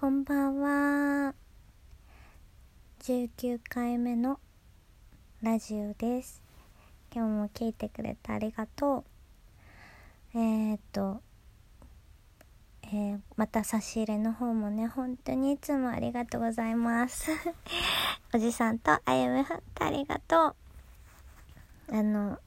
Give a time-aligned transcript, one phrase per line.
[0.00, 1.34] こんばんは。
[3.00, 4.38] 19回目の
[5.42, 6.40] ラジオです。
[7.12, 9.04] 今日も聞いてくれてありがと
[10.34, 10.38] う。
[10.38, 11.20] えー、っと、
[12.84, 17.32] えーまた差し入れの方もね、本当にいつもありがとうございます。
[18.32, 20.54] おじさんとあゆむふんとありがと
[21.90, 21.96] う。
[21.96, 22.38] あの、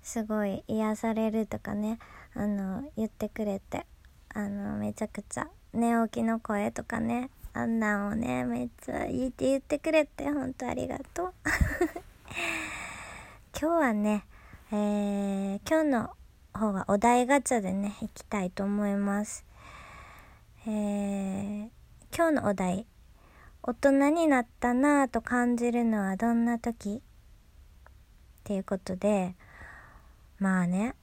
[0.00, 1.98] すごい癒されるとかね、
[2.32, 3.86] あの、言ってくれて、
[4.30, 11.34] あの、めちゃくちゃ寝起きの声とかね、あんなんをね、めっちゃいいって言ってくれて、ほんとありがとう。
[13.60, 14.24] 今日はね、
[14.70, 16.10] えー、今日の
[16.54, 19.44] 方はお題ガチャでね、いきたいと思います。
[20.66, 21.70] えー、
[22.14, 22.86] 今日のお題、
[23.62, 26.96] 大人になったなぁと感じるのはどんな時？
[26.96, 27.00] っ
[28.44, 29.34] ていうことで、
[30.38, 30.94] まあね、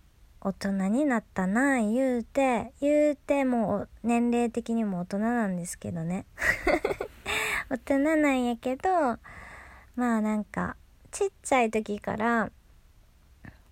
[0.46, 6.28] 大人になったな言うて、言うてもう年齢的にも大人なんですけどね。
[7.68, 8.92] 大人なんやけど、
[9.96, 10.76] まあなんか、
[11.10, 12.52] ちっちゃい時から、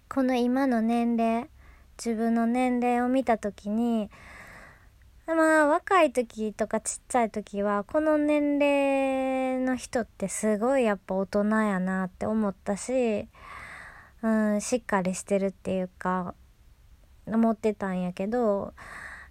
[0.10, 1.48] この今の年齢、
[2.04, 4.10] 自分の年齢を見た時に、
[5.28, 13.28] まあ若い時とかちっちゃい時は、この年齢の人ってすごいやっぱ大人やなって思ったし、
[14.24, 16.34] うん、しっかりしてるっていうか、
[17.28, 18.74] 思ってたんやけど、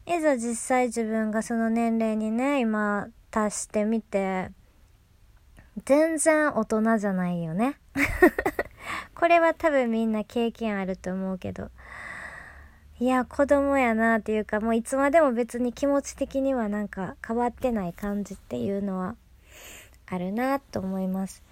[0.07, 4.51] いざ実際自分がその年齢にね、今達してみて、
[5.85, 7.79] 全然大人じゃないよね。
[9.15, 11.71] これは多分みんな経験あると思うけど。
[12.99, 19.17] いや、子供やなっていうか、もういつまでも別に気持ち的にはなんか変わってない感じっていうのは
[20.07, 21.43] あるなと思います。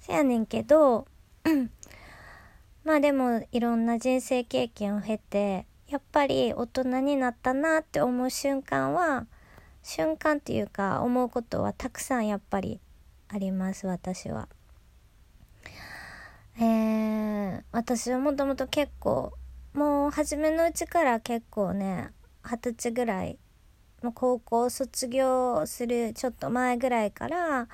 [0.00, 1.06] せやねんけど、
[2.84, 9.26] まあでもいろんな人生経験を経て、やっぱり大人になったなって思う瞬間は、
[9.82, 12.80] 瞬間っていうか思うことはたくさんやっぱり
[13.28, 14.48] あります、私は。
[16.56, 19.34] えー、私はもともと結構、
[19.74, 22.10] もう初めのうちから結構ね、
[22.42, 23.38] 二十歳ぐらい、
[24.02, 27.68] もう高校卒業するちょっと前ぐらいから、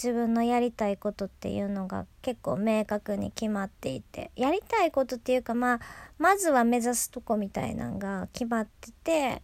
[0.00, 5.80] 自分のやりたいことっていうのが結構明確に決まっていて、やりたいことっていうかまあ、
[6.18, 9.42] まずは目指すとこみたいなのが決まってて、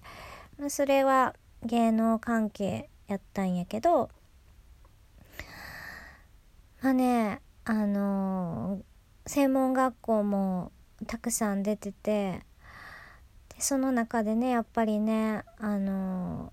[0.69, 1.35] それは
[1.65, 4.11] 芸能関係やったんやけど、
[6.81, 8.81] まあね、あの
[9.27, 10.71] 専門学校も
[11.09, 12.43] たくさん出てて、
[13.59, 16.53] その中でね、やっぱりね、あの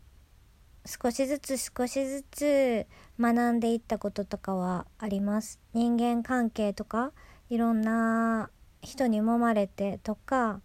[0.86, 2.88] 少しずつ少しずつ
[3.20, 5.60] 学んでいったこととかはあります。
[5.74, 7.12] 人間関係とか、
[7.50, 8.50] いろんな
[8.82, 10.62] 人に揉まれてとか、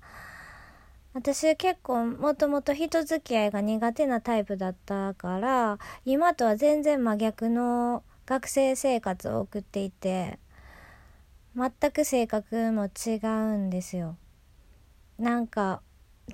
[1.13, 10.39] 私結構もともと人付き合いが苦手なタイプだったから、今とは全然真逆の学生生活を送っていて、
[11.57, 14.17] 全く性格も違うんですよ。
[15.19, 15.81] なんか、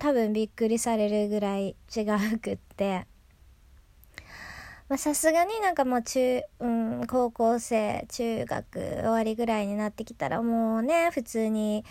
[0.00, 2.00] 多分びっくりされるぐらい違
[2.34, 3.06] うくって。
[4.92, 11.82] まさすがになんかもう中、うん、高校生、中学終わりぐらいになってきたらもうね、普通に、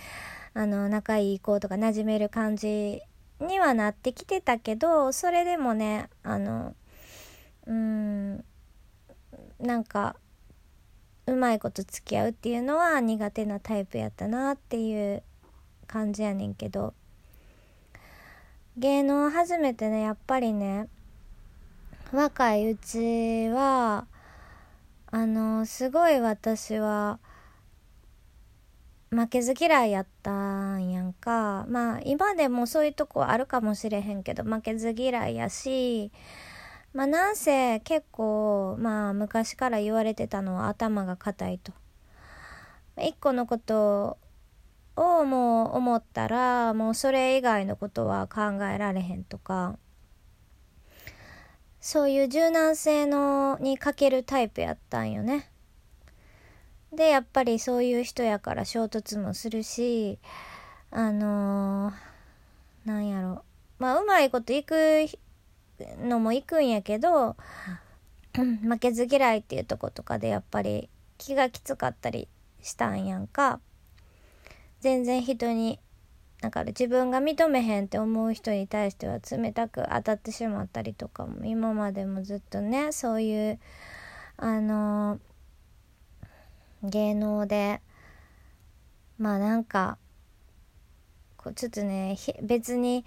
[0.53, 3.01] あの、仲いい子とか馴染める感じ
[3.39, 6.75] にはなってきてたけど、それでもね、あの、
[7.65, 8.35] うん、
[9.59, 10.15] なんか、
[11.25, 15.23] うまいこと付き合うっていうのは苦手なタイプやったなっていう
[15.87, 16.93] 感じやねんけど、
[18.77, 20.87] 芸能初めてね、やっぱりね、
[22.11, 24.05] 若いうちは、
[25.11, 27.19] あの、すごい私は、
[29.11, 31.65] 負けず嫌いやったんやんか。
[31.69, 36.11] まあ、今でもそういうとこあるかもしれへんけど、負けず嫌いやし、
[36.93, 41.71] まあ、なんせ結構、まあ、昔から言われてたのは頭が固いと。
[42.97, 44.17] 一個のこと
[44.97, 49.77] をもう思ったら、もうそれ以外のことは考えられへんとか、
[51.81, 55.49] そういう柔軟性のに欠けるタイプやったんよね。
[56.93, 60.19] で、やっぱりそういう人やから衝突もするし、
[60.91, 63.43] あのー、なんやろ。
[63.79, 65.05] まあ、うまいこといく
[66.03, 67.35] のもいくんやけど、
[68.35, 70.87] 負けず嫌いっていうとことかでやっぱり
[71.17, 72.27] 気がきつかったり
[72.61, 73.59] したんやんか。
[74.81, 75.79] 全然人に、
[76.41, 83.59] だから自分が認めへんって思う人に対しては冷たく当たってしまったりとかも今までもずっとね、そういう、
[84.37, 85.19] あの
[86.83, 87.81] 芸能で、
[89.19, 89.97] まあなんか、
[91.37, 93.05] こうちょっとね、別に、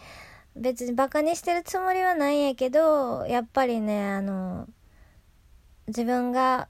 [0.57, 4.69] 別にバカにしてるつもりはないんやけどやっぱりねあの
[5.89, 6.69] 自分が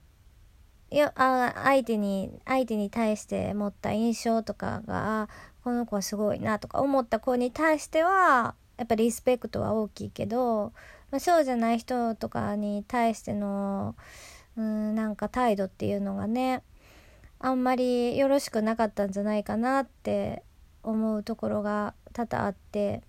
[0.89, 5.29] よあ相手に相手に対して持った印象とかが
[5.65, 10.73] この子はすごいなとか思った子に対してはやっぱりリスペクトは大きいけど、
[11.09, 13.95] まあ、そうじゃない人とかに対しての
[14.57, 16.61] うんなんか態度っていうのがね
[17.39, 20.43] あんまりよろしくなかったんじゃないかなって
[20.83, 23.01] 思うところが多々あって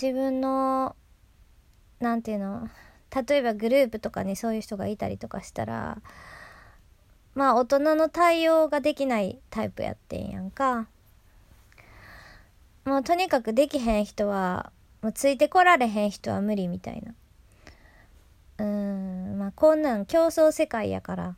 [0.00, 0.94] 自分の
[1.98, 2.68] 何て言うの
[3.28, 5.98] 例えばグループとかにそういう人がいたりとかしたら
[7.34, 10.86] まあ大人の対応ができないタイプやってんやんか。
[12.84, 14.70] もうとにかくできへん人は
[15.02, 17.14] もうついてこられへん人は無理みたいな。
[18.58, 18.64] うー
[19.34, 21.36] んまあこんなん競争世界やから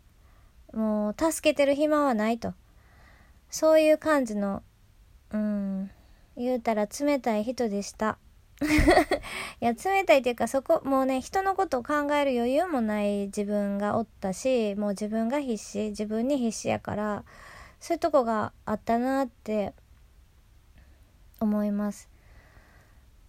[0.73, 2.53] もう助けてる暇はないと
[3.51, 4.63] そういう感じの
[5.33, 5.91] うん
[6.37, 8.19] 言うたら冷たい人でした
[9.61, 17.25] いや冷たいっていうかそこもうね人のことを考える余裕もない自分がおったしもう自分が必死自分に必死やから
[17.81, 19.75] そういうとこがあったなって
[21.39, 22.09] 思います。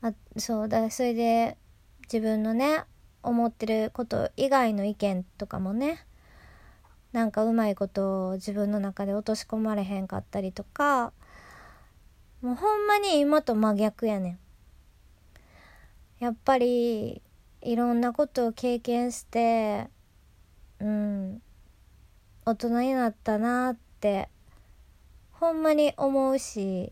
[0.01, 1.57] あそうだそれで
[2.03, 2.83] 自分のね
[3.23, 6.05] 思ってること以外の意見とかもね
[7.11, 11.11] なんかうまいことを自分の中で落とし込まれへんかったりとか
[12.41, 14.39] もうほんまに今と真逆やねん。
[16.19, 17.21] やっぱり
[17.61, 19.87] いろんなことを経験して
[20.79, 21.41] うん
[22.45, 24.29] 大人になったなって
[25.31, 26.91] ほんまに思うし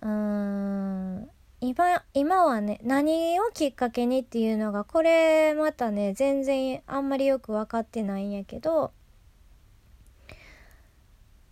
[0.00, 1.28] うん
[1.60, 8.92] 今今はね何をきっかけにっていうのがこれまたね全然あんまりよく分かってないんやけど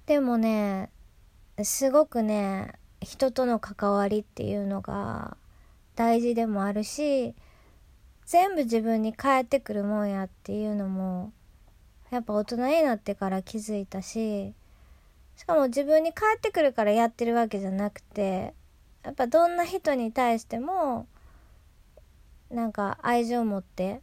[0.07, 0.91] でもね
[1.63, 5.37] すごくね人との関わりっていうのが
[6.01, 7.35] 大事でもあるし
[8.25, 11.31] 全部自分に返ってくるもんやっていうのも
[12.11, 14.55] やっぱ大人になってから気づいたし
[15.37, 18.55] しかも自分に返ってくるからやってるわけじゃなくて
[19.05, 21.07] やっぱどんな人に対しても
[22.51, 24.01] なんか愛情を持って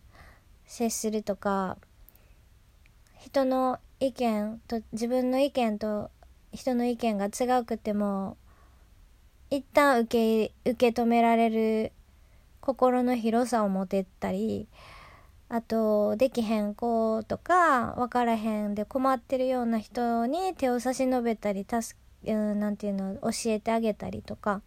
[0.68, 1.80] 接するとか
[3.18, 6.12] 人の意見と自分の意見と
[6.54, 8.38] 人の意見が違うくても
[9.50, 11.92] 一旦受け受け止められる
[12.60, 14.68] 心の広さを持てたり
[15.50, 24.62] あとできへん子とか分からへんで困ってるような人に手を差し伸べたり助なんていうの教えてあげたりとか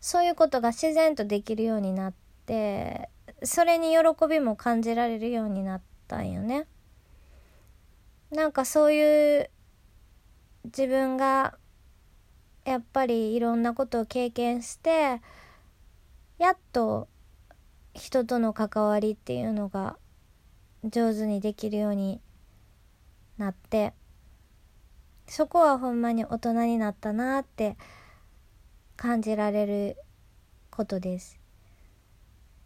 [0.00, 2.14] そういうことが自然とできるようになっ
[2.46, 3.08] て
[3.44, 6.66] それに喜びも感じられるようになったんよね。
[8.32, 9.50] なんかそういう
[10.64, 11.54] 自分が
[12.64, 15.20] やっぱりいろんなことを経験して
[16.38, 17.08] やっと
[17.94, 19.96] 人との関わりっていうのが
[20.84, 22.20] 上手にできるように
[23.38, 23.92] なって
[25.26, 27.76] そこはほんまに大人になったなって
[28.96, 29.96] 感じられる
[30.70, 31.38] ことです。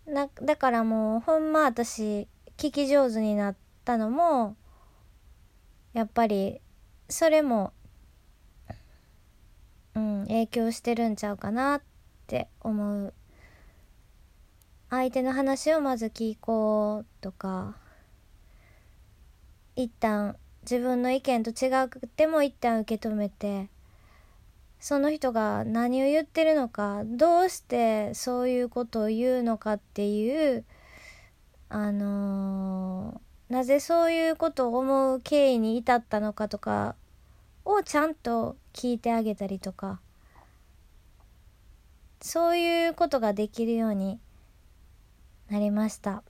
[0.06, 4.56] なだからもうほんま私聞き上手になったのも
[5.92, 6.60] やっぱり
[7.08, 7.72] それも
[9.96, 11.82] うん影響してるんちゃうかなっ
[12.26, 13.14] て思う。
[14.90, 17.76] 相手の話をまず聞こうとか。
[19.74, 23.68] 一旦自分の意見と違くても一旦受け止めて。
[24.78, 30.64] その人が何を言ってるのかどうしてそういうことを言うのかっていう
[31.68, 36.94] あのー、なぜそういうことを思う経緯に至ったのかとか
[37.66, 40.00] をちゃんと聞いてあげたりとか
[42.20, 44.18] そういうことができるように
[45.50, 46.22] なりました。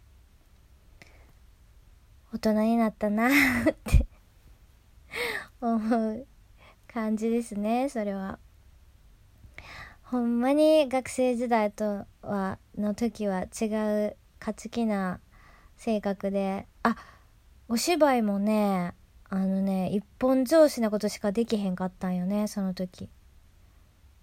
[2.35, 3.31] 大人になったなっ
[3.85, 4.07] て
[5.61, 6.27] 思う
[6.87, 8.39] 感じですねそれは。
[10.03, 13.67] ほんまに学生時代とはの時は違
[14.07, 15.21] う勝ち気な
[15.77, 16.97] 性格であ
[17.69, 18.95] お芝居もね
[19.37, 23.11] あのね一本上司なことしかできへんかったんよねその時。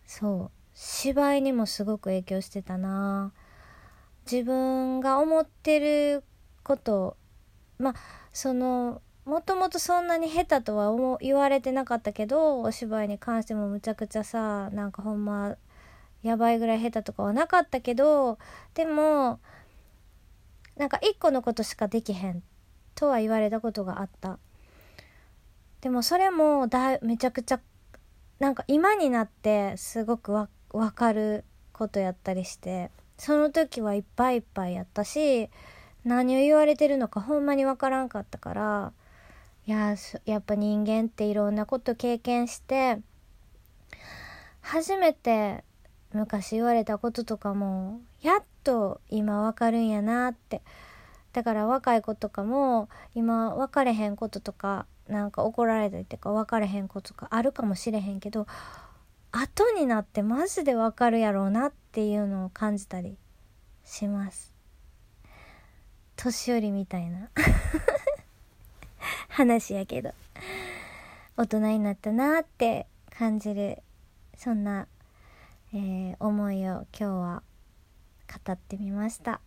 [0.07, 0.51] そう。
[0.73, 3.31] 芝居にもすごく影響してたな。
[4.25, 6.23] 自分が思ってる
[6.63, 7.15] こと
[7.77, 7.93] まあ
[8.31, 15.57] そのもともとそんなに下手とは思言われてなかったけどお芝居に関してもむちゃくちゃさなんかほんま
[16.23, 18.39] やばいぐらい下手とかはなかったけど
[18.73, 19.39] でも
[20.75, 22.41] なんか一個のことしかできへん
[22.95, 24.39] とは言われたことがあった。
[25.83, 27.59] でもそれもだめちゃくちゃ
[28.39, 35.49] なんか今になってすごくわ分かることやったりしてその時はいっぱいいっぱいやったし
[36.05, 38.93] 何を言われてるのかほんまに分からんかったから
[39.67, 42.99] いややっぱ人間っていろんなこと経験して
[44.61, 45.65] 初めて
[46.13, 50.61] 昔言われたこととかもやっと今分かるんやなって。
[51.33, 58.47] だから若い子とかも今分かれへんこととかなんか怒られたりとか分かれへんこととかあるかもしれへんけど
[59.31, 63.15] 後になってマジで分かるやろうなっていうのを感じたり
[63.83, 64.53] します。
[66.15, 67.29] 年寄りみたいな。
[69.29, 70.13] 話やけど。
[71.35, 73.81] 大人になったなって感じる
[74.37, 74.87] そんな、
[75.73, 77.43] えー、思いを今日は
[78.45, 79.41] 語ってみました。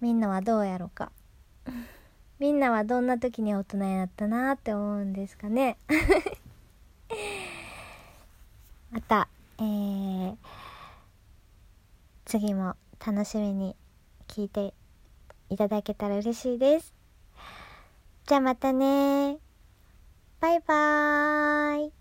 [0.00, 1.12] みんなはどうやろうか。
[2.38, 5.76] みんなはどんな時に大人になったなって思うんですかね。
[8.92, 9.28] また、
[9.58, 10.36] えー、
[12.24, 13.74] 次も楽しみに
[14.28, 14.72] 聞いて
[15.50, 16.94] いただけたら嬉しいです。
[18.26, 19.38] じゃあまたね。
[20.40, 21.92] バイバーイ。